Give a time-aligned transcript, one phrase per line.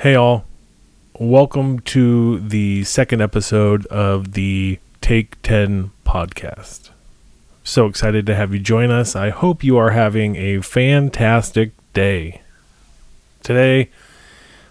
[0.00, 0.46] Hey, all.
[1.18, 6.88] Welcome to the second episode of the Take 10 podcast.
[7.64, 9.14] So excited to have you join us.
[9.14, 12.40] I hope you are having a fantastic day.
[13.42, 13.90] Today,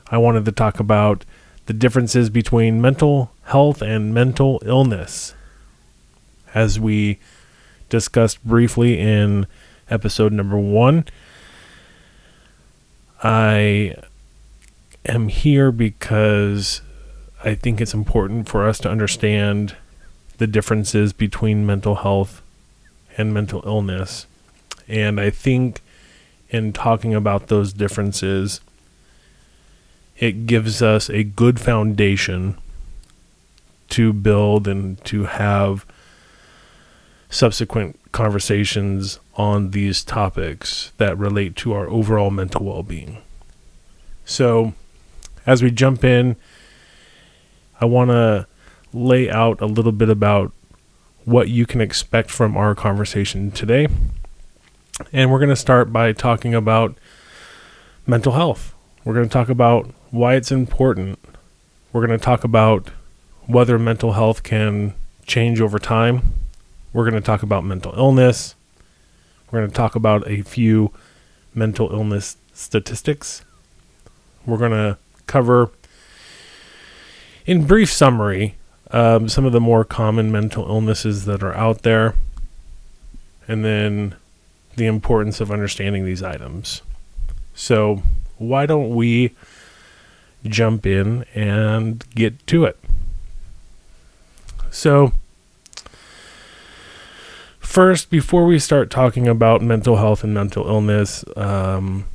[0.09, 1.25] I wanted to talk about
[1.67, 5.35] the differences between mental health and mental illness.
[6.55, 7.19] As we
[7.87, 9.45] discussed briefly in
[9.91, 11.05] episode number one,
[13.21, 13.93] I
[15.09, 16.81] am here because
[17.43, 19.75] I think it's important for us to understand
[20.37, 22.41] the differences between mental health
[23.17, 24.25] and mental illness.
[24.87, 25.81] And I think
[26.49, 28.61] in talking about those differences,
[30.17, 32.57] it gives us a good foundation
[33.89, 35.85] to build and to have
[37.29, 43.21] subsequent conversations on these topics that relate to our overall mental well being.
[44.25, 44.73] So,
[45.45, 46.35] as we jump in,
[47.81, 48.47] I want to
[48.93, 50.51] lay out a little bit about
[51.25, 53.87] what you can expect from our conversation today.
[55.13, 56.97] And we're going to start by talking about
[58.05, 58.73] mental health.
[59.05, 61.19] We're going to talk about why it's important.
[61.93, 62.89] We're going to talk about
[63.45, 64.93] whether mental health can
[65.25, 66.33] change over time.
[66.91, 68.55] We're going to talk about mental illness.
[69.49, 70.91] We're going to talk about a few
[71.53, 73.43] mental illness statistics.
[74.45, 74.97] We're going to
[75.29, 75.71] cover,
[77.45, 78.55] in brief summary,
[78.91, 82.15] um, some of the more common mental illnesses that are out there,
[83.47, 84.15] and then
[84.75, 86.81] the importance of understanding these items.
[87.53, 88.01] So,
[88.37, 89.35] why don't we
[90.43, 92.79] jump in and get to it?
[94.71, 95.13] So,
[97.59, 102.05] first, before we start talking about mental health and mental illness, um,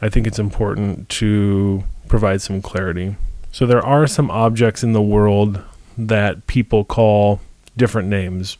[0.00, 1.84] I think it's important to
[2.14, 3.16] provide some clarity.
[3.50, 5.60] So, there are some objects in the world
[5.98, 7.40] that people call
[7.76, 8.56] different names,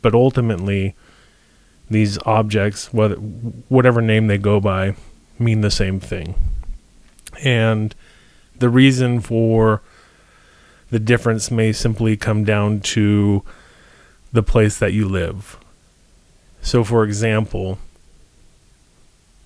[0.00, 0.94] but ultimately,
[1.90, 4.96] these objects, whatever name they go by,
[5.38, 6.36] mean the same thing.
[7.44, 7.94] And
[8.58, 9.82] the reason for
[10.88, 13.42] the difference may simply come down to
[14.32, 15.58] the place that you live.
[16.62, 17.76] So, for example,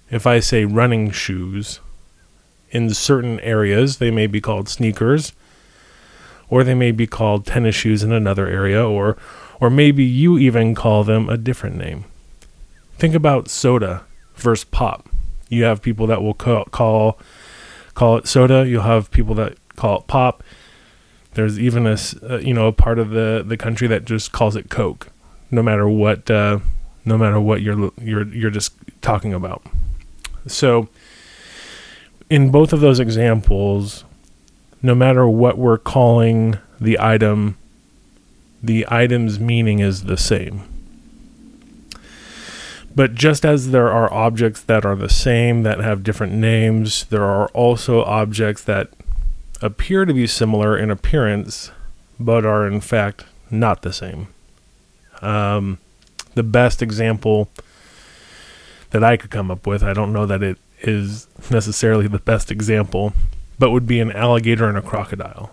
[0.08, 1.80] if I say running shoes,
[2.70, 5.32] in certain areas they may be called sneakers,
[6.48, 9.16] or they may be called tennis shoes in another area, or
[9.60, 12.04] or maybe you even call them a different name.
[12.96, 14.02] Think about soda
[14.34, 15.08] versus pop.
[15.48, 17.18] You have people that will call call,
[17.94, 18.66] call it soda.
[18.66, 20.42] You'll have people that call it pop.
[21.34, 21.96] There's even a
[22.28, 25.08] uh, you know a part of the the country that just calls it Coke,
[25.50, 26.60] no matter what uh,
[27.04, 29.62] no matter what you're you're you're just talking about.
[30.46, 30.88] So
[32.30, 34.04] in both of those examples,
[34.80, 37.58] no matter what we're calling the item,
[38.62, 40.62] the item's meaning is the same.
[42.94, 47.24] But just as there are objects that are the same that have different names, there
[47.24, 48.90] are also objects that
[49.60, 51.70] appear to be similar in appearance,
[52.18, 54.28] but are in fact not the same.
[55.20, 55.78] Um,
[56.34, 57.48] the best example
[58.90, 62.50] that I could come up with, I don't know that it is necessarily the best
[62.50, 63.12] example,
[63.58, 65.52] but would be an alligator and a crocodile.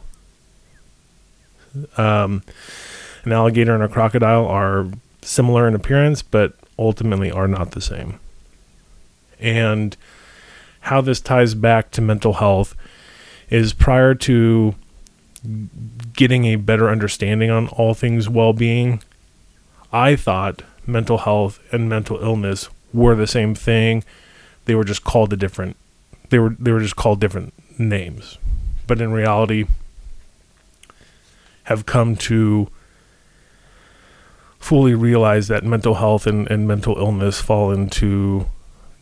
[1.97, 2.43] Um,
[3.23, 4.87] an alligator and a crocodile are
[5.21, 8.19] similar in appearance, but ultimately are not the same.
[9.39, 9.95] And
[10.81, 12.75] how this ties back to mental health
[13.49, 14.75] is prior to
[16.13, 19.01] getting a better understanding on all things well being,
[19.91, 24.03] I thought mental health and mental illness were the same thing.
[24.67, 25.75] They were just called a different
[26.29, 28.37] they were they were just called different names.
[28.85, 29.65] But in reality
[31.63, 32.69] have come to
[34.57, 38.47] fully realize that mental health and, and mental illness fall into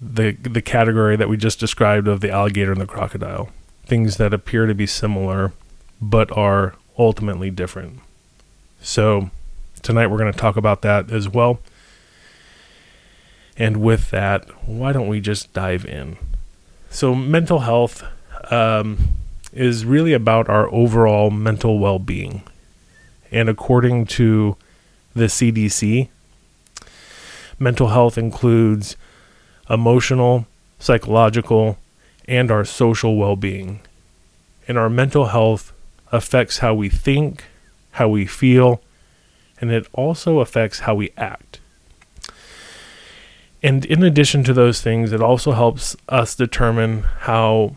[0.01, 3.49] the the category that we just described of the alligator and the crocodile.
[3.85, 5.53] Things that appear to be similar
[6.01, 7.99] but are ultimately different.
[8.81, 9.29] So
[9.81, 11.59] tonight we're going to talk about that as well.
[13.57, 16.17] And with that, why don't we just dive in?
[16.89, 18.03] So, mental health
[18.51, 18.97] um,
[19.53, 22.43] is really about our overall mental well being.
[23.31, 24.57] And according to
[25.15, 26.09] the CDC,
[27.59, 28.97] mental health includes
[29.69, 30.45] emotional,
[30.79, 31.77] psychological,
[32.27, 33.79] and our social well being.
[34.67, 35.71] And our mental health
[36.11, 37.45] affects how we think,
[37.91, 38.81] how we feel,
[39.61, 41.59] and it also affects how we act.
[43.65, 47.73] And in addition to those things, it also helps us determine how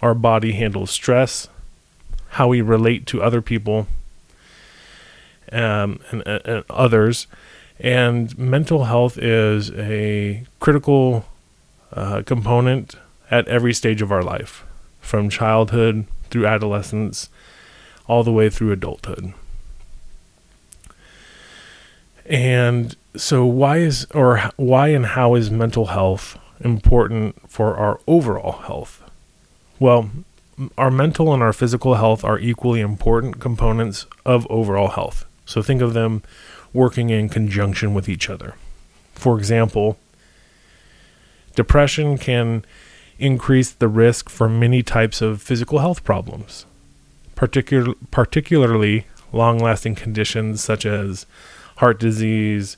[0.00, 1.48] our body handles stress,
[2.30, 3.86] how we relate to other people
[5.52, 7.26] um, and, and, others.
[7.78, 11.26] And mental health is a critical
[11.92, 12.94] uh, component
[13.30, 14.64] at every stage of our life,
[15.02, 17.28] from childhood through adolescence,
[18.06, 19.34] all the way through adulthood.
[22.24, 28.52] And so, why is or why and how is mental health important for our overall
[28.62, 29.02] health?
[29.78, 30.10] Well,
[30.78, 35.26] our mental and our physical health are equally important components of overall health.
[35.44, 36.22] So think of them
[36.72, 38.54] working in conjunction with each other.
[39.14, 39.98] For example,
[41.54, 42.64] depression can
[43.18, 46.66] increase the risk for many types of physical health problems,
[47.34, 51.26] particular, particularly long lasting conditions such as
[51.76, 52.76] heart disease,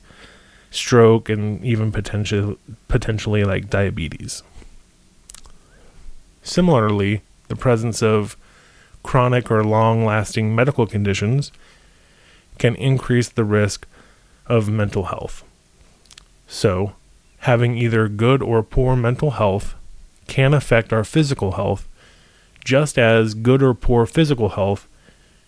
[0.71, 2.57] stroke, and even potential,
[2.87, 4.43] potentially like diabetes.
[6.43, 8.37] Similarly, the presence of
[9.03, 11.51] chronic or long lasting medical conditions
[12.57, 13.87] can increase the risk
[14.45, 15.43] of mental health.
[16.47, 16.93] So,
[17.39, 19.75] having either good or poor mental health
[20.27, 21.87] can affect our physical health,
[22.63, 24.87] just as good or poor physical health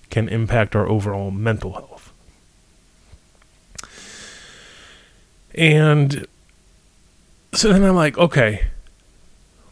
[0.09, 1.90] can impact our overall mental health.
[5.56, 6.25] And
[7.53, 8.65] so then I'm like, okay,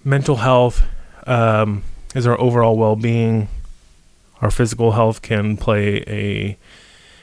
[0.03, 0.83] mental health
[1.25, 1.83] um,
[2.15, 3.47] is our overall well being.
[4.41, 6.57] Our physical health can play a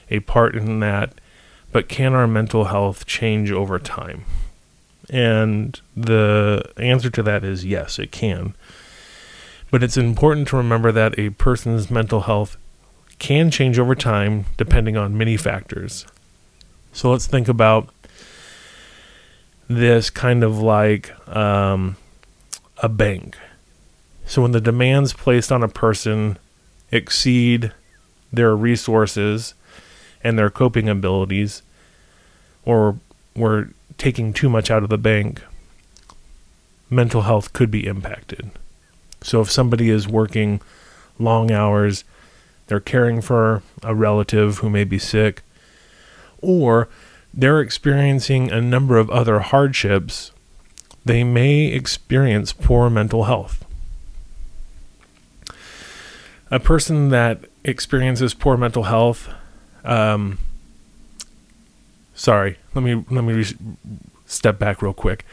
[0.08, 1.14] a part in that,
[1.72, 4.24] but can our mental health change over time?
[5.10, 8.54] And the answer to that is yes, it can.
[9.70, 12.56] But it's important to remember that a person's mental health
[13.18, 16.06] can change over time depending on many factors.
[16.92, 17.88] So let's think about
[19.68, 21.96] this kind of like um,
[22.78, 23.36] a bank.
[24.26, 26.38] So when the demands placed on a person
[26.90, 27.72] exceed
[28.32, 29.54] their resources
[30.22, 31.62] and their coping abilities,
[32.64, 32.98] or
[33.34, 33.68] we're
[33.98, 35.42] taking too much out of the bank,
[36.90, 38.50] mental health could be impacted.
[39.22, 40.60] So if somebody is working
[41.18, 42.04] long hours,
[42.66, 45.42] they're caring for a relative who may be sick,
[46.42, 46.88] or
[47.36, 50.32] they're experiencing a number of other hardships,
[51.04, 53.64] they may experience poor mental health.
[56.50, 59.28] A person that experiences poor mental health
[59.86, 60.38] um,
[62.14, 63.56] sorry, let me let me re-
[64.26, 65.24] step back real quick.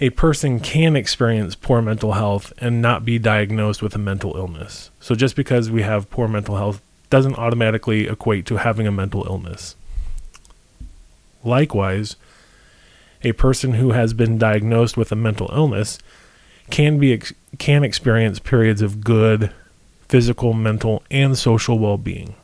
[0.00, 4.90] A person can experience poor mental health and not be diagnosed with a mental illness.
[5.00, 6.80] So just because we have poor mental health
[7.10, 9.76] doesn't automatically equate to having a mental illness.
[11.44, 12.16] Likewise,
[13.22, 15.98] a person who has been diagnosed with a mental illness
[16.70, 17.20] can be
[17.58, 19.52] can experience periods of good
[20.08, 22.34] physical, mental, and social well-being.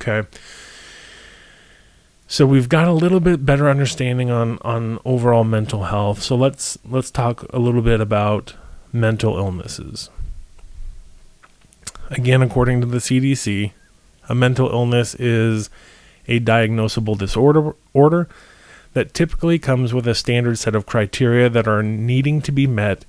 [0.00, 0.26] Okay.
[2.26, 6.22] So we've got a little bit better understanding on on overall mental health.
[6.22, 8.54] So let's let's talk a little bit about
[8.92, 10.10] mental illnesses.
[12.10, 13.72] Again, according to the CDC,
[14.28, 15.70] a mental illness is
[16.30, 18.28] a diagnosable disorder order
[18.94, 23.04] that typically comes with a standard set of criteria that are needing to be met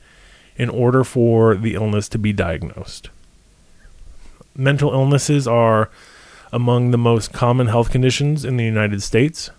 [0.57, 3.09] in order for the illness to be diagnosed.
[4.55, 5.89] Mental illnesses are
[6.51, 9.49] among the most common health conditions in the United States.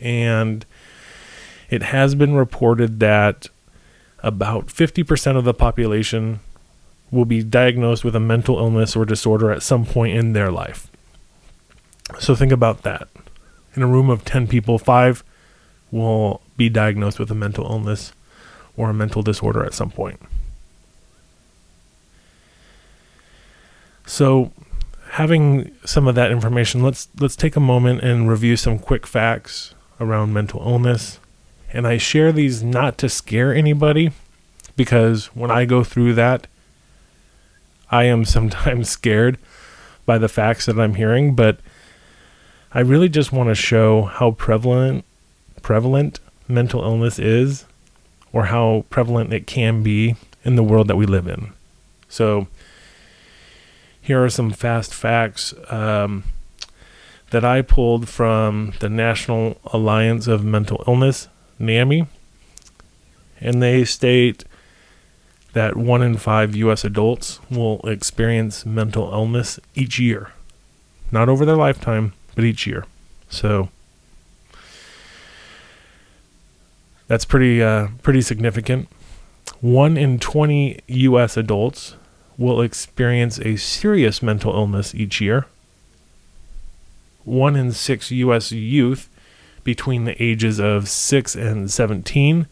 [0.00, 0.66] And
[1.70, 3.48] it has been reported that
[4.22, 6.40] about 50% of the population
[7.10, 10.90] will be diagnosed with a mental illness or disorder at some point in their life.
[12.18, 13.08] So think about that.
[13.74, 15.22] In a room of 10 people, 5
[15.90, 18.12] will be diagnosed with a mental illness
[18.76, 20.20] or a mental disorder at some point.
[24.06, 24.52] So
[25.10, 29.74] having some of that information, let's let's take a moment and review some quick facts
[30.00, 31.18] around mental illness.
[31.72, 34.12] And I share these not to scare anybody
[34.76, 36.46] because when I go through that,
[37.90, 39.38] I am sometimes scared
[40.06, 41.60] by the facts that I'm hearing, but
[42.72, 45.04] I really just want to show how prevalent
[45.62, 47.64] prevalent mental illness is
[48.32, 51.52] or how prevalent it can be in the world that we live in.
[52.08, 52.46] So,
[54.00, 56.24] here are some fast facts um,
[57.30, 62.06] that I pulled from the National Alliance of Mental Illness, NAMI.
[63.40, 64.44] And they state
[65.52, 66.84] that one in five U.S.
[66.84, 70.32] adults will experience mental illness each year.
[71.12, 72.84] Not over their lifetime, but each year.
[73.28, 73.68] So
[77.08, 78.86] that's pretty uh, pretty significant.
[79.60, 81.36] one in 20 U.S.
[81.36, 81.96] adults
[82.36, 85.46] will experience a serious mental illness each year.
[87.24, 88.52] One in six U.S.
[88.52, 89.10] youth
[89.64, 92.46] between the ages of 6 and 17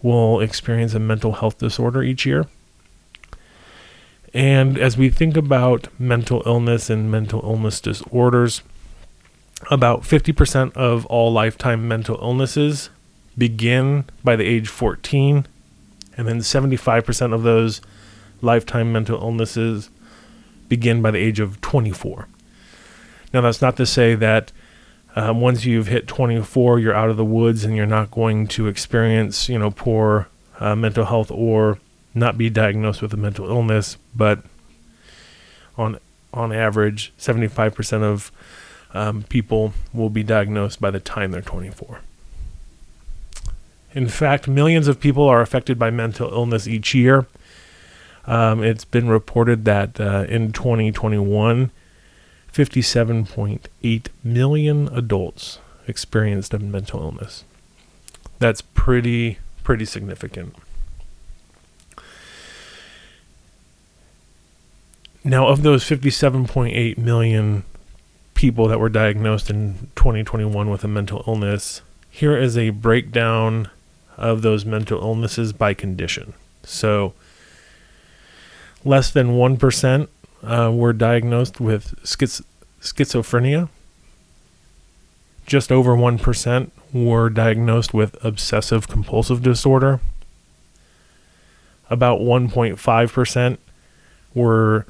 [0.00, 2.46] will experience a mental health disorder each year.
[4.34, 8.62] And as we think about mental illness and mental illness disorders,
[9.70, 12.90] about 50% of all lifetime mental illnesses
[13.38, 15.46] begin by the age 14,
[16.16, 17.80] and then 75% of those
[18.42, 19.88] lifetime mental illnesses
[20.68, 22.26] begin by the age of 24.
[23.32, 24.50] Now, that's not to say that
[25.16, 28.66] um, once you've hit 24, you're out of the woods and you're not going to
[28.66, 31.78] experience, you know, poor uh, mental health or
[32.14, 33.96] not be diagnosed with a mental illness.
[34.14, 34.44] But
[35.76, 35.98] on
[36.32, 38.32] on average, 75% of
[38.92, 42.00] um, people will be diagnosed by the time they're 24.
[43.92, 47.26] In fact, millions of people are affected by mental illness each year.
[48.26, 51.70] Um, it's been reported that uh, in 2021,
[52.52, 57.44] 57.8 million adults experienced a mental illness.
[58.38, 60.54] That's pretty pretty significant.
[65.26, 67.64] Now, of those 57.8 million
[68.34, 73.70] people that were diagnosed in 2021 with a mental illness, here is a breakdown
[74.18, 76.34] of those mental illnesses by condition.
[76.62, 77.14] So,
[78.84, 80.08] less than 1%
[80.42, 82.44] uh, were diagnosed with schiz-
[82.82, 83.70] schizophrenia.
[85.46, 90.00] Just over 1% were diagnosed with obsessive compulsive disorder.
[91.88, 93.58] About 1.5%
[94.34, 94.86] were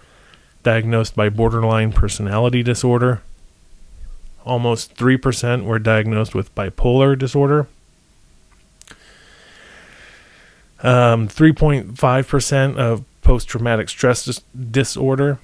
[0.65, 3.23] diagnosed by borderline personality disorder.
[4.45, 7.69] Almost 3% were diagnosed with bipolar disorder.
[10.83, 15.39] Um, 3.5% of post traumatic stress dis- disorder,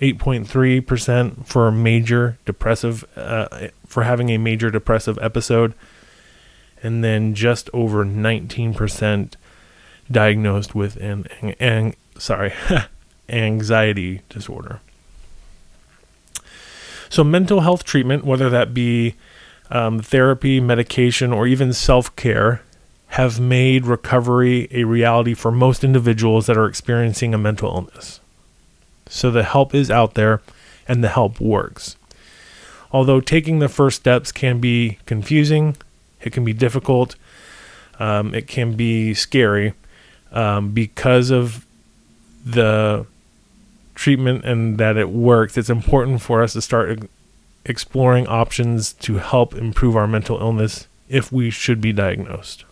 [0.00, 5.72] 8.3% for major depressive, uh, for having a major depressive episode,
[6.82, 9.36] and then just over 19%
[10.10, 12.52] diagnosed with an, an, an sorry,
[13.28, 14.80] anxiety disorder.
[17.08, 19.14] So, mental health treatment, whether that be
[19.70, 22.62] um, therapy, medication, or even self care,
[23.08, 28.20] have made recovery a reality for most individuals that are experiencing a mental illness.
[29.08, 30.42] So the help is out there
[30.88, 31.96] and the help works.
[32.92, 35.76] Although taking the first steps can be confusing,
[36.20, 37.16] it can be difficult,
[37.98, 39.74] um, it can be scary
[40.36, 41.64] um, because of
[42.44, 43.06] the
[43.94, 45.56] treatment and that it works.
[45.56, 47.00] It's important for us to start
[47.64, 52.64] exploring options to help improve our mental illness if we should be diagnosed.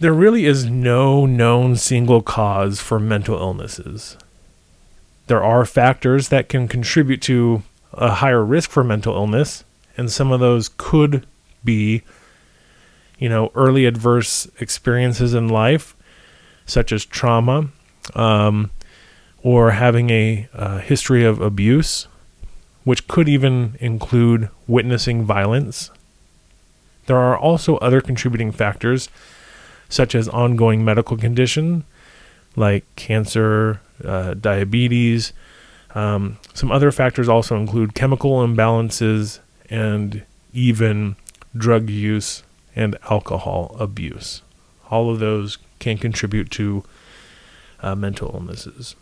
[0.00, 4.16] There really is no known single cause for mental illnesses.
[5.26, 9.62] There are factors that can contribute to a higher risk for mental illness,
[9.96, 11.26] and some of those could
[11.64, 12.02] be,
[13.24, 15.96] you know, early adverse experiences in life,
[16.66, 17.70] such as trauma,
[18.14, 18.70] um,
[19.42, 22.06] or having a, a history of abuse,
[22.84, 25.90] which could even include witnessing violence.
[27.06, 29.08] There are also other contributing factors
[29.88, 31.84] such as ongoing medical condition
[32.56, 35.32] like cancer, uh, diabetes.
[35.94, 39.38] Um, some other factors also include chemical imbalances
[39.70, 41.16] and even
[41.56, 42.42] drug use
[42.76, 44.42] and alcohol abuse.
[44.90, 46.84] All of those can contribute to
[47.80, 48.96] uh, mental illnesses.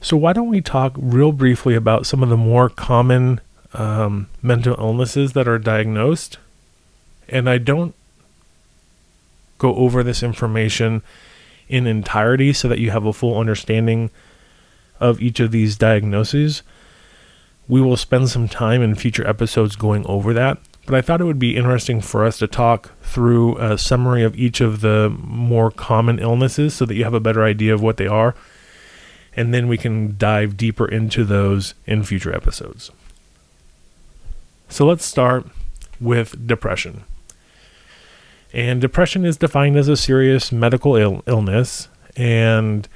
[0.00, 3.40] So, why don't we talk real briefly about some of the more common
[3.74, 6.38] um, mental illnesses that are diagnosed?
[7.28, 7.94] And I don't
[9.58, 11.02] go over this information
[11.68, 14.10] in entirety so that you have a full understanding
[15.00, 16.62] of each of these diagnoses.
[17.66, 21.24] We will spend some time in future episodes going over that, but I thought it
[21.24, 25.70] would be interesting for us to talk through a summary of each of the more
[25.70, 28.34] common illnesses so that you have a better idea of what they are,
[29.36, 32.90] and then we can dive deeper into those in future episodes.
[34.70, 35.46] So let's start
[36.00, 37.04] with depression.
[38.54, 42.88] And depression is defined as a serious medical Ill- illness, and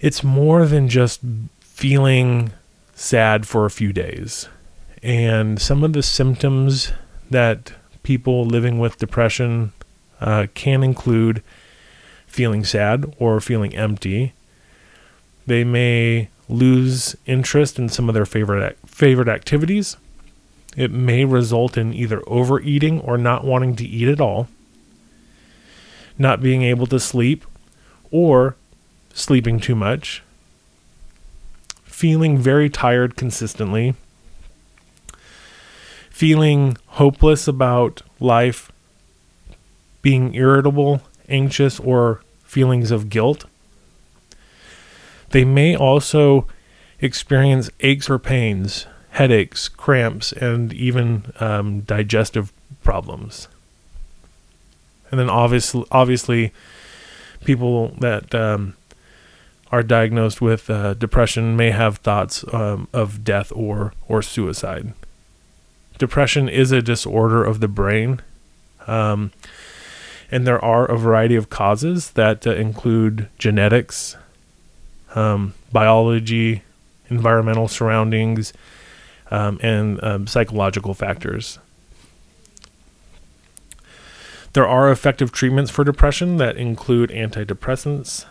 [0.00, 1.20] it's more than just
[1.60, 2.50] feeling
[2.96, 4.48] sad for a few days.
[5.02, 6.92] And some of the symptoms
[7.30, 7.72] that
[8.02, 9.72] people living with depression
[10.20, 11.42] uh, can include
[12.26, 14.32] feeling sad or feeling empty.
[15.46, 19.96] They may lose interest in some of their favorite favorite activities.
[20.76, 24.46] it may result in either overeating or not wanting to eat at all,
[26.18, 27.44] not being able to sleep,
[28.10, 28.56] or
[29.14, 30.22] sleeping too much,
[31.84, 33.94] feeling very tired consistently,
[36.16, 38.72] feeling hopeless about life,
[40.00, 43.44] being irritable, anxious, or feelings of guilt.
[45.28, 46.46] They may also
[47.00, 52.50] experience aches or pains, headaches, cramps, and even um, digestive
[52.82, 53.48] problems.
[55.10, 56.50] And then obviously, obviously,
[57.44, 58.74] people that um,
[59.70, 64.94] are diagnosed with uh, depression may have thoughts um, of death or or suicide.
[65.98, 68.20] Depression is a disorder of the brain,
[68.86, 69.32] um,
[70.30, 74.16] and there are a variety of causes that uh, include genetics,
[75.14, 76.62] um, biology,
[77.08, 78.52] environmental surroundings,
[79.30, 81.58] um, and um, psychological factors.
[84.52, 88.24] There are effective treatments for depression that include antidepressants,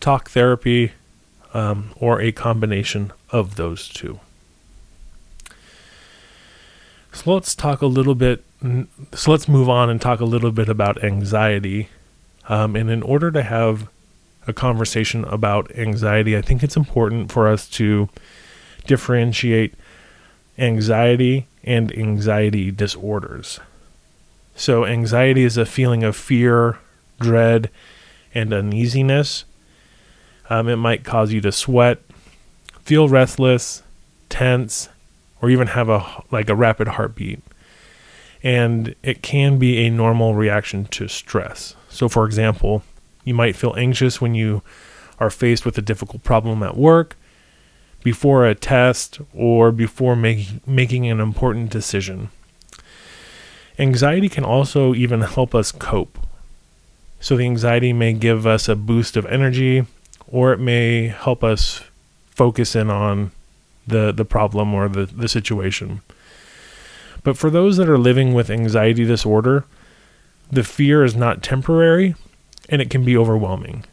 [0.00, 0.92] talk therapy,
[1.54, 4.20] um, or a combination of those two.
[7.16, 8.44] So let's talk a little bit.
[9.14, 11.88] So let's move on and talk a little bit about anxiety.
[12.46, 13.88] Um, and in order to have
[14.46, 18.10] a conversation about anxiety, I think it's important for us to
[18.86, 19.74] differentiate
[20.58, 23.60] anxiety and anxiety disorders.
[24.54, 26.78] So, anxiety is a feeling of fear,
[27.18, 27.70] dread,
[28.34, 29.46] and uneasiness.
[30.50, 31.98] Um, it might cause you to sweat,
[32.82, 33.82] feel restless,
[34.28, 34.90] tense,
[35.40, 37.40] or even have a like a rapid heartbeat.
[38.42, 41.74] And it can be a normal reaction to stress.
[41.88, 42.82] So, for example,
[43.24, 44.62] you might feel anxious when you
[45.18, 47.16] are faced with a difficult problem at work,
[48.04, 52.28] before a test, or before make, making an important decision.
[53.78, 56.18] Anxiety can also even help us cope.
[57.18, 59.86] So, the anxiety may give us a boost of energy,
[60.28, 61.82] or it may help us
[62.30, 63.32] focus in on
[63.86, 66.00] the, the problem or the, the situation.
[67.22, 69.64] But for those that are living with anxiety disorder,
[70.50, 72.14] the fear is not temporary
[72.68, 73.84] and it can be overwhelming.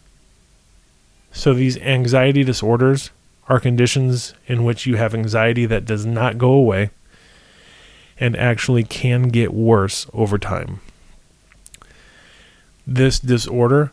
[1.31, 3.09] So, these anxiety disorders
[3.49, 6.91] are conditions in which you have anxiety that does not go away
[8.19, 10.79] and actually can get worse over time.
[12.85, 13.91] This disorder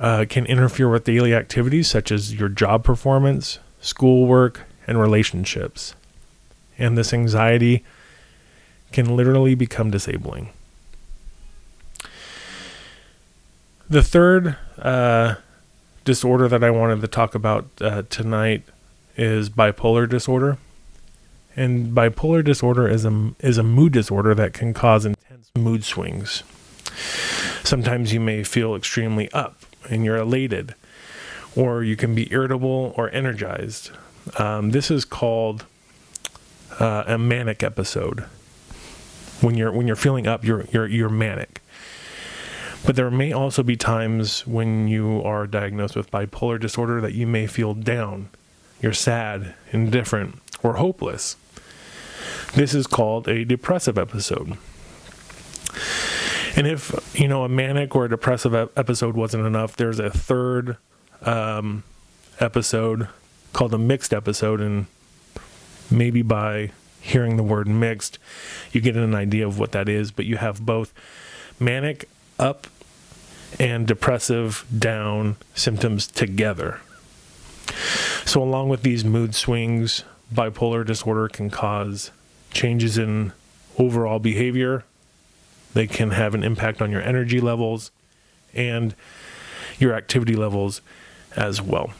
[0.00, 5.94] uh, can interfere with daily activities such as your job performance, schoolwork, and relationships.
[6.78, 7.84] And this anxiety
[8.92, 10.50] can literally become disabling.
[13.88, 15.36] The third uh,
[16.04, 18.62] disorder that I wanted to talk about uh, tonight
[19.16, 20.58] is bipolar disorder.
[21.56, 26.42] And bipolar disorder is a is a mood disorder that can cause intense mood swings.
[27.62, 30.74] Sometimes you may feel extremely up and you're elated,
[31.54, 33.90] or you can be irritable or energized.
[34.38, 35.66] Um, this is called
[36.80, 38.24] uh, a manic episode.
[39.40, 41.60] When you're when you're feeling up, you're you're you're manic.
[42.86, 47.26] But there may also be times when you are diagnosed with bipolar disorder that you
[47.26, 48.28] may feel down,
[48.82, 51.36] you're sad, indifferent, or hopeless.
[52.54, 54.58] This is called a depressive episode.
[56.56, 60.76] And if, you know, a manic or a depressive episode wasn't enough, there's a third
[61.22, 61.82] um,
[62.38, 63.08] episode
[63.54, 64.60] called a mixed episode.
[64.60, 64.86] And
[65.90, 68.18] maybe by hearing the word mixed,
[68.72, 70.10] you get an idea of what that is.
[70.10, 70.92] But you have both
[71.58, 72.06] manic
[72.38, 72.66] up
[73.58, 76.80] and depressive down symptoms together.
[78.26, 82.10] So, along with these mood swings, bipolar disorder can cause
[82.50, 83.32] changes in
[83.78, 84.84] overall behavior.
[85.72, 87.90] They can have an impact on your energy levels
[88.54, 88.94] and
[89.78, 90.80] your activity levels
[91.36, 91.92] as well.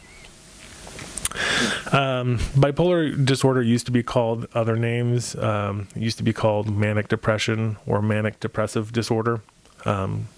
[1.93, 5.35] Um, bipolar disorder used to be called other names.
[5.37, 9.41] Um, it used to be called manic depression or manic depressive disorder.
[9.85, 10.29] Um,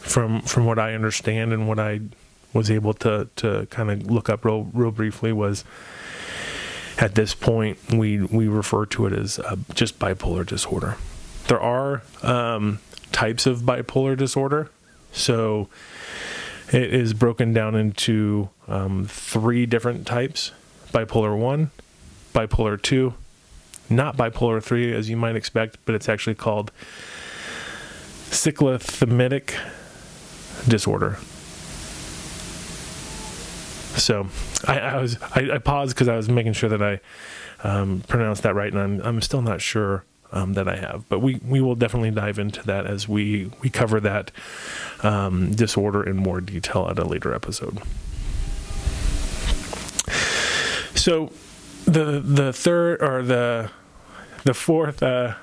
[0.00, 2.00] from from what I understand and what I
[2.52, 5.64] was able to to kind of look up real real briefly was
[6.98, 10.96] at this point, we we refer to it as uh, just bipolar disorder.
[11.46, 12.80] There are um,
[13.12, 14.70] types of bipolar disorder,
[15.12, 15.68] so
[16.72, 20.52] it is broken down into um, three different types:
[20.92, 21.70] bipolar one,
[22.32, 23.14] bipolar two,
[23.90, 26.70] not bipolar three, as you might expect, but it's actually called
[28.30, 29.54] cyclothymic
[30.68, 31.18] disorder.
[33.96, 34.28] So
[34.66, 37.00] I, I was I, I paused because I was making sure that I
[37.64, 41.08] um, pronounced that right, and I'm I'm still not sure um, that I have.
[41.08, 44.30] But we, we will definitely dive into that as we, we cover that
[45.02, 47.78] um, disorder in more detail at a later episode.
[50.98, 51.30] So
[51.84, 53.70] the the third or the
[54.42, 55.34] the fourth uh,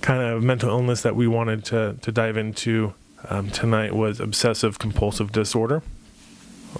[0.00, 2.94] kind of mental illness that we wanted to to dive into
[3.28, 5.82] um, tonight was obsessive compulsive disorder,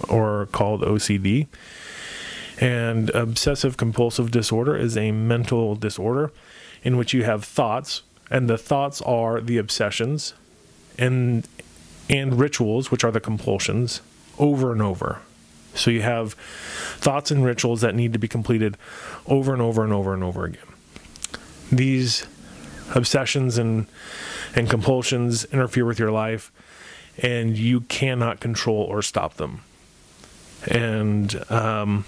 [0.07, 1.47] or called OCD.
[2.61, 6.31] And obsessive compulsive disorder is a mental disorder
[6.83, 10.33] in which you have thoughts, and the thoughts are the obsessions,
[10.97, 11.45] and
[12.09, 13.99] and rituals, which are the compulsions,
[14.39, 15.19] over and over.
[15.77, 18.77] So you have thoughts and rituals that need to be completed
[19.27, 20.61] over and over and over and over again.
[21.71, 22.25] These
[22.95, 23.87] obsessions and
[24.55, 26.51] and compulsions interfere with your life
[27.17, 29.61] and you cannot control or stop them.
[30.69, 32.05] And um,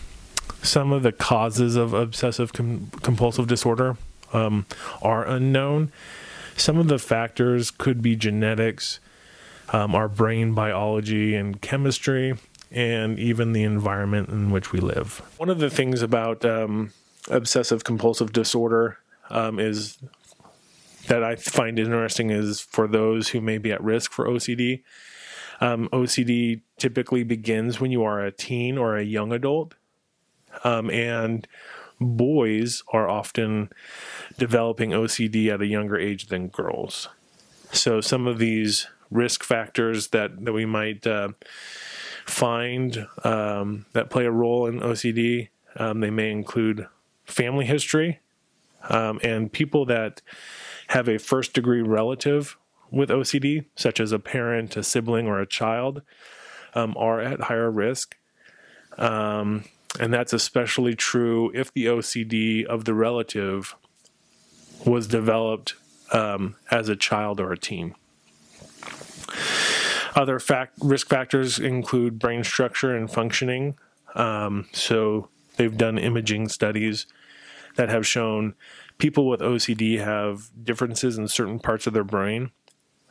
[0.61, 3.97] some of the causes of obsessive com- compulsive disorder
[4.33, 4.65] um,
[5.01, 5.91] are unknown.
[6.57, 8.99] Some of the factors could be genetics,
[9.71, 12.35] um, our brain biology and chemistry,
[12.71, 15.21] and even the environment in which we live.
[15.37, 16.91] One of the things about um,
[17.29, 19.97] obsessive compulsive disorder um, is
[21.07, 24.83] that I find interesting is for those who may be at risk for OCD.
[25.61, 29.73] Um, OCD typically begins when you are a teen or a young adult,
[30.63, 31.47] um, and
[31.99, 33.69] boys are often
[34.37, 37.09] developing OCD at a younger age than girls.
[37.71, 41.29] So some of these risk factors that that we might uh,
[42.29, 46.87] find um, that play a role in OCD, um, they may include
[47.25, 48.19] family history
[48.89, 50.21] um, and people that
[50.87, 52.57] have a first degree relative
[52.91, 56.01] with OCD, such as a parent, a sibling, or a child,
[56.73, 58.15] um, are at higher risk.
[58.97, 59.65] Um,
[59.99, 63.75] and that's especially true if the OCD of the relative
[64.85, 65.75] was developed
[66.11, 67.95] um, as a child or a teen.
[70.15, 73.77] Other fact, risk factors include brain structure and functioning.
[74.15, 77.05] Um, so they've done imaging studies
[77.75, 78.55] that have shown
[78.97, 82.51] people with OCD have differences in certain parts of their brain.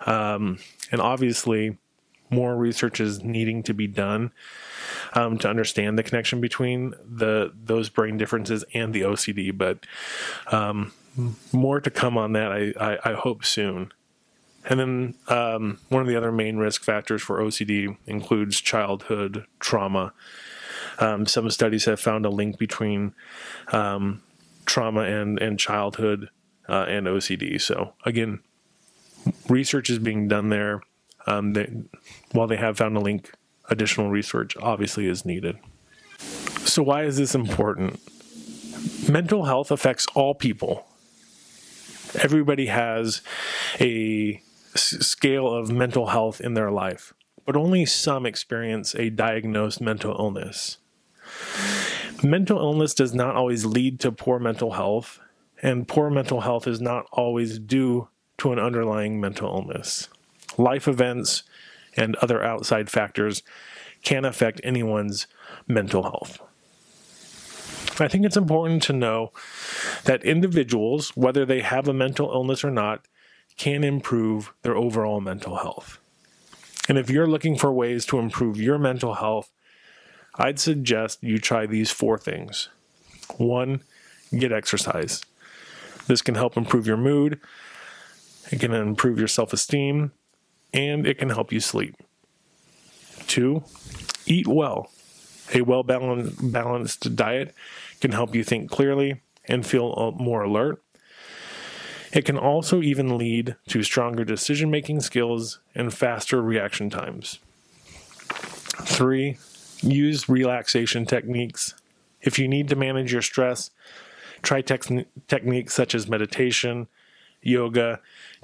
[0.06, 0.58] Um,
[0.92, 1.78] and obviously,
[2.30, 4.32] more research is needing to be done
[5.14, 9.56] um, to understand the connection between the those brain differences and the OCD.
[9.56, 9.86] But
[10.52, 10.92] um,
[11.52, 12.52] more to come on that.
[12.52, 13.92] I, I, I hope soon.
[14.68, 20.12] And then um, one of the other main risk factors for OCD includes childhood trauma.
[20.98, 23.14] Um, some studies have found a link between
[23.72, 24.22] um,
[24.66, 26.28] trauma and and childhood
[26.68, 27.58] uh, and OCD.
[27.60, 28.40] So again,
[29.48, 30.82] research is being done there.
[31.26, 31.72] Um, they,
[32.32, 33.32] while they have found a link,
[33.70, 35.58] additional research obviously is needed.
[36.64, 38.00] So why is this important?
[39.08, 40.86] Mental health affects all people.
[42.22, 43.22] Everybody has
[43.80, 44.42] a
[44.80, 47.12] scale of mental health in their life,
[47.44, 50.78] but only some experience a diagnosed mental illness
[52.22, 55.20] mental illness does not always lead to poor mental health,
[55.62, 60.08] and poor mental health is not always due to an underlying mental illness.
[60.56, 61.42] Life events
[61.96, 63.42] and other outside factors
[64.02, 65.26] can affect anyone's
[65.66, 66.40] mental health.
[68.00, 69.32] I think it's important to know
[70.04, 73.06] that individuals, whether they have a mental illness or not,
[73.58, 75.98] can improve their overall mental health.
[76.88, 79.50] And if you're looking for ways to improve your mental health,
[80.36, 82.68] I'd suggest you try these four things.
[83.36, 83.82] One,
[84.36, 85.22] get exercise.
[86.06, 87.40] This can help improve your mood,
[88.50, 90.12] it can improve your self esteem,
[90.72, 91.96] and it can help you sleep.
[93.26, 93.64] Two,
[94.24, 94.90] eat well.
[95.54, 97.54] A well balanced diet
[98.00, 100.82] can help you think clearly and feel uh, more alert.
[102.12, 107.38] It can also even lead to stronger decision making skills and faster reaction times.
[108.82, 109.36] Three,
[109.82, 111.74] use relaxation techniques.
[112.20, 113.70] If you need to manage your stress,
[114.42, 116.88] try techniques such as meditation,
[117.42, 118.00] yoga,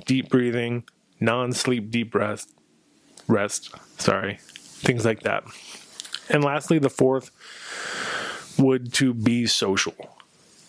[0.07, 0.85] deep breathing,
[1.21, 2.53] non-sleep deep rest,
[3.27, 5.45] rest, sorry, things like that.
[6.29, 7.31] And lastly, the fourth
[8.59, 9.95] would to be social.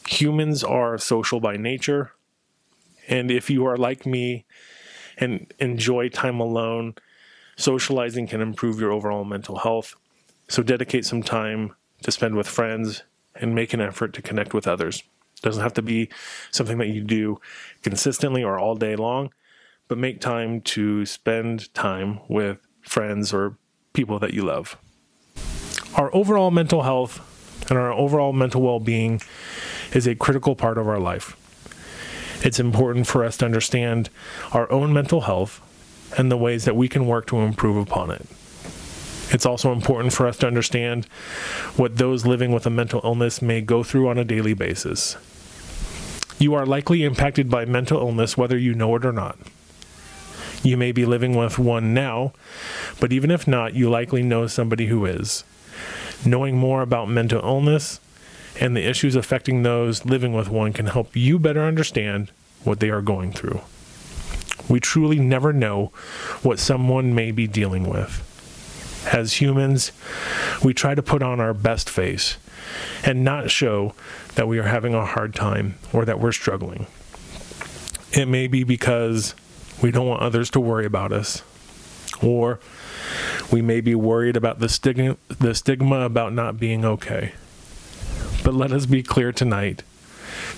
[0.07, 2.13] Humans are social by nature,
[3.07, 4.45] and if you are like me
[5.17, 6.95] and enjoy time alone,
[7.55, 9.95] socializing can improve your overall mental health.
[10.47, 13.03] So dedicate some time to spend with friends
[13.35, 15.03] and make an effort to connect with others.
[15.37, 16.09] It doesn't have to be
[16.51, 17.39] something that you do
[17.81, 19.31] consistently or all day long,
[19.87, 23.57] but make time to spend time with friends or
[23.93, 24.77] people that you love.
[25.95, 27.21] Our overall mental health
[27.69, 29.21] and our overall mental well being
[29.93, 31.35] is a critical part of our life.
[32.45, 34.11] It's important for us to understand
[34.51, 35.61] our own mental health
[36.15, 38.21] and the ways that we can work to improve upon it.
[39.31, 41.05] It's also important for us to understand
[41.75, 45.17] what those living with a mental illness may go through on a daily basis.
[46.37, 49.39] You are likely impacted by mental illness whether you know it or not.
[50.61, 52.33] You may be living with one now,
[52.99, 55.43] but even if not, you likely know somebody who is.
[56.23, 57.99] Knowing more about mental illness
[58.59, 62.31] and the issues affecting those living with one can help you better understand
[62.63, 63.61] what they are going through.
[64.69, 65.87] We truly never know
[66.41, 68.21] what someone may be dealing with.
[69.13, 69.91] As humans,
[70.63, 72.37] we try to put on our best face
[73.03, 73.93] and not show
[74.33, 76.87] that we are having a hard time or that we're struggling.
[78.11, 79.35] It may be because
[79.81, 81.43] we don't want others to worry about us,
[82.23, 82.59] or
[83.51, 87.33] we may be worried about the stigma, the stigma about not being okay.
[88.45, 89.81] But let us be clear tonight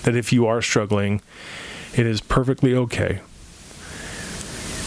[0.02, 1.22] that if you are struggling,
[1.96, 3.22] it is perfectly okay.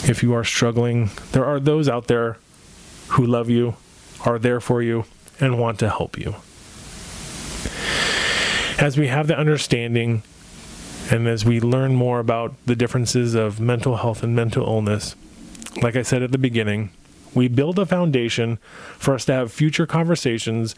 [0.08, 2.38] If you are struggling, there are those out there
[3.08, 3.76] who love you,
[4.24, 5.06] are there for you,
[5.40, 6.36] and want to help you.
[8.78, 10.22] As we have the understanding
[11.10, 15.16] and as we learn more about the differences of mental health and mental illness,
[15.82, 16.92] like I said at the beginning,
[17.34, 18.58] we build a foundation
[19.00, 20.76] for us to have future conversations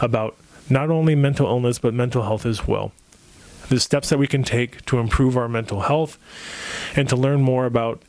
[0.00, 0.36] about
[0.68, 2.92] not only mental illness, but mental health as well.
[3.68, 6.18] The steps that we can take to improve our mental health
[6.96, 8.02] and to learn more about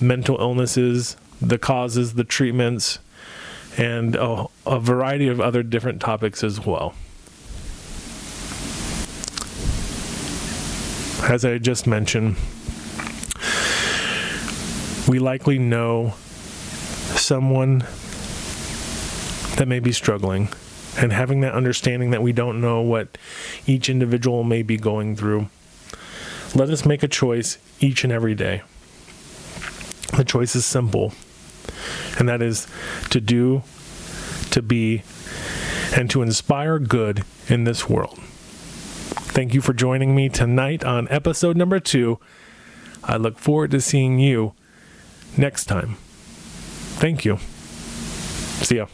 [0.00, 2.98] mental illnesses, the causes, the treatments,
[3.76, 6.94] and a, a variety of other different topics as well.
[11.30, 12.36] As I just mentioned,
[15.08, 16.14] we likely know
[17.16, 17.80] someone
[19.56, 20.48] that may be struggling
[20.98, 23.18] and having that understanding that we don't know what
[23.66, 25.48] each individual may be going through.
[26.54, 28.62] Let us make a choice each and every day.
[30.16, 31.12] The choice is simple,
[32.18, 32.66] and that is
[33.10, 33.62] to do,
[34.52, 35.02] to be,
[35.94, 38.18] and to inspire good in this world.
[39.36, 42.18] Thank you for joining me tonight on episode number two.
[43.04, 44.54] I look forward to seeing you
[45.36, 45.96] next time.
[46.98, 47.36] Thank you.
[48.62, 48.86] See ya.